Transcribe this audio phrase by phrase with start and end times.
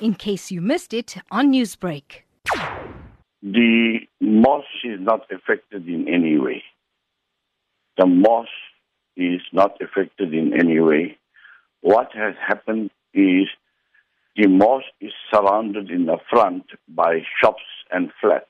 [0.00, 2.22] in case you missed it on Newsbreak.
[3.42, 6.62] The mosque is not affected in any way.
[7.96, 8.50] The mosque
[9.16, 11.16] is not affected in any way.
[11.80, 13.46] What has happened is
[14.36, 18.46] the mosque is surrounded in the front by shops and flats.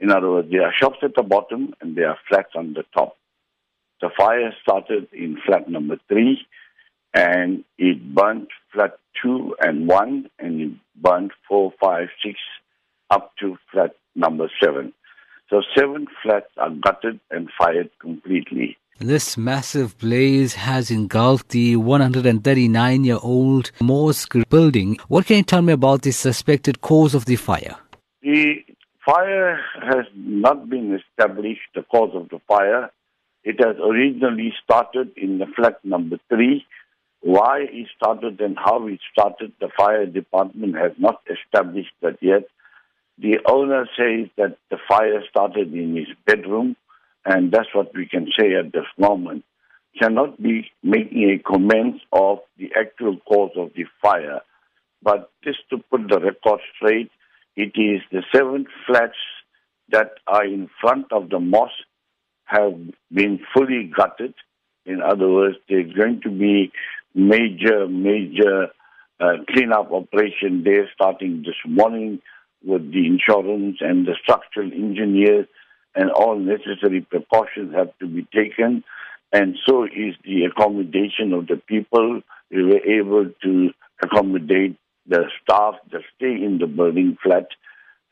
[0.00, 2.84] In other words, there are shops at the bottom and there are flats on the
[2.96, 3.16] top.
[4.00, 6.46] The fire started in flat number three
[7.14, 12.38] and it burnt flat two and one and it burnt four, five, six
[13.10, 14.92] up to flat number seven.
[15.50, 18.76] So seven flats are gutted and fired completely.
[19.00, 24.98] This massive blaze has engulfed the 139 year old mosque building.
[25.06, 27.76] What can you tell me about the suspected cause of the fire?
[28.22, 28.56] The
[29.06, 32.90] fire has not been established, the cause of the fire.
[33.44, 36.66] It has originally started in the flat number three.
[37.20, 42.44] Why it started and how it started, the fire department has not established that yet.
[43.18, 46.76] The owner says that the fire started in his bedroom,
[47.24, 49.44] and that's what we can say at this moment.
[50.00, 54.40] Cannot be making a comment of the actual cause of the fire,
[55.02, 57.10] but just to put the record straight,
[57.56, 59.18] it is the seven flats
[59.90, 61.72] that are in front of the mosque
[62.44, 62.78] have
[63.12, 64.34] been fully gutted.
[64.86, 66.70] In other words, they're going to be
[67.14, 68.68] major, major
[69.20, 72.20] uh, cleanup operation there starting this morning
[72.64, 75.46] with the insurance and the structural engineers
[75.94, 78.84] and all necessary precautions have to be taken.
[79.32, 82.20] And so is the accommodation of the people.
[82.50, 83.70] We were able to
[84.02, 84.76] accommodate
[85.06, 87.48] the staff that stay in the building flat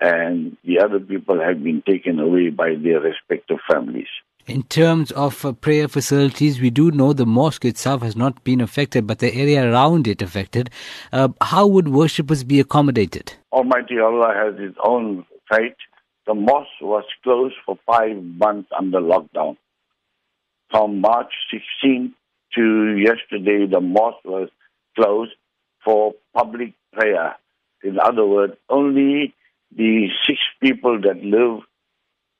[0.00, 4.08] and the other people have been taken away by their respective families.
[4.46, 8.60] In terms of uh, prayer facilities, we do know the mosque itself has not been
[8.60, 10.70] affected, but the area around it affected.
[11.12, 13.34] Uh, how would worshippers be accommodated?
[13.52, 15.74] Almighty Allah has His own fate.
[16.28, 19.56] The mosque was closed for five months under lockdown.
[20.70, 21.32] From March
[21.82, 22.14] 16
[22.54, 24.48] to yesterday, the mosque was
[24.96, 25.32] closed
[25.84, 27.34] for public prayer.
[27.82, 29.34] In other words, only
[29.76, 31.64] the six people that live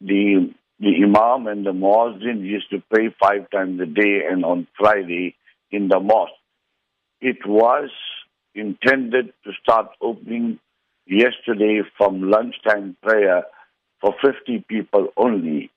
[0.00, 4.66] the the Imam and the Muazzin used to pray five times a day and on
[4.78, 5.34] Friday
[5.70, 6.32] in the mosque.
[7.20, 7.90] It was
[8.54, 10.58] intended to start opening
[11.06, 13.44] yesterday from lunchtime prayer
[14.00, 15.70] for 50 people only.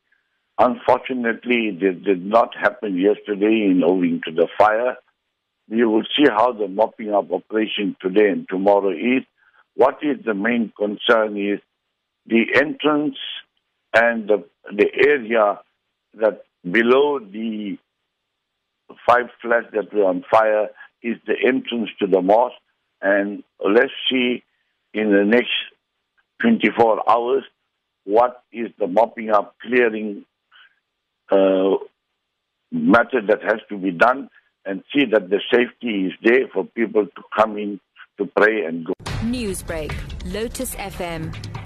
[0.58, 4.98] Unfortunately, it did not happen yesterday in owing to the fire.
[5.70, 9.24] We will see how the mopping up operation today and tomorrow is.
[9.76, 11.60] What is the main concern is
[12.26, 13.16] the entrance
[13.94, 14.44] and the,
[14.76, 15.60] the area
[16.16, 17.78] that below the
[19.08, 20.70] five flats that were on fire
[21.02, 22.56] is the entrance to the mosque.
[23.02, 24.44] And let's see
[24.94, 25.52] in the next
[26.42, 27.44] 24 hours
[28.06, 30.26] what is the mopping up, clearing
[31.32, 31.76] uh,
[32.72, 34.30] matter that has to be done
[34.66, 37.80] and see that the safety is there for people to come in
[38.18, 38.94] to pray and go.
[39.24, 39.94] Newsbreak,
[40.34, 41.34] Lotus FM,